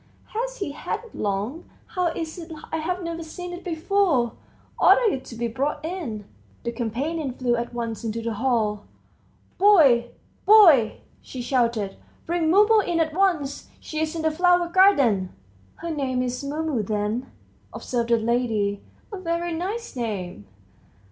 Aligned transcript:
Has 0.29 0.57
he 0.57 0.71
had 0.71 1.03
it 1.03 1.13
long? 1.13 1.69
How 1.85 2.07
is 2.07 2.39
it 2.39 2.51
I've 2.73 3.03
never 3.03 3.21
seen 3.21 3.53
it 3.53 3.63
before?... 3.63 4.31
Order 4.79 5.13
it 5.13 5.23
to 5.25 5.35
be 5.35 5.47
brought 5.47 5.85
in." 5.85 6.25
The 6.63 6.71
companion 6.71 7.33
flew 7.33 7.55
at 7.55 7.71
once 7.71 8.03
into 8.03 8.19
the 8.19 8.33
hall. 8.33 8.85
"Boy, 9.59 10.09
boy!" 10.47 11.01
she 11.21 11.43
shouted; 11.43 11.97
"bring 12.25 12.49
Mumu 12.49 12.79
in 12.79 12.99
at 12.99 13.13
once! 13.13 13.69
She's 13.79 14.15
in 14.15 14.23
the 14.23 14.31
flower 14.31 14.69
garden." 14.69 15.35
"Her 15.75 15.91
name's 15.91 16.43
Mumu 16.43 16.81
then," 16.81 17.31
observed 17.71 18.09
the 18.09 18.17
lady; 18.17 18.81
"a 19.13 19.19
very 19.19 19.53
nice 19.53 19.95
name." 19.95 20.47